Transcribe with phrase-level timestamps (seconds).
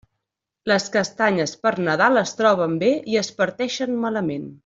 [0.69, 4.51] Les castanyes per Nadal es troben bé i es parteixen malament.